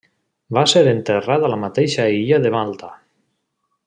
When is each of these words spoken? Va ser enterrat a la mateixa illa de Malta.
Va 0.57 0.61
ser 0.71 0.81
enterrat 0.93 1.45
a 1.45 1.51
la 1.53 1.59
mateixa 1.67 2.07
illa 2.21 2.41
de 2.47 2.53
Malta. 2.59 2.91